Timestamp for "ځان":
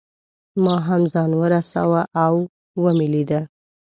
1.13-1.31